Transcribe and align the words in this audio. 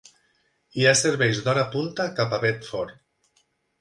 Hi 0.79 0.87
ha 0.87 0.93
serveis 1.01 1.41
d'hora 1.49 1.67
punta 1.75 2.07
cap 2.21 2.33
a 2.39 2.41
Bedford. 2.47 2.99